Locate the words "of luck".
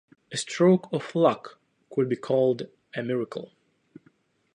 0.91-1.59